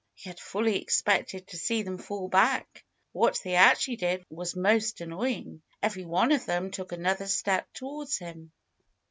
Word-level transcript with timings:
He 0.15 0.31
had 0.31 0.39
fully 0.39 0.81
expected 0.81 1.45
to 1.49 1.57
see 1.59 1.83
them 1.83 1.99
fall 1.99 2.27
back. 2.27 2.83
What 3.11 3.39
they 3.43 3.53
actually 3.53 3.97
did 3.97 4.25
was 4.31 4.55
most 4.55 4.99
annoying. 4.99 5.61
Every 5.83 6.05
one 6.05 6.31
of 6.31 6.47
them 6.47 6.71
took 6.71 6.91
another 6.91 7.27
step 7.27 7.71
towards 7.75 8.17
him. 8.17 8.51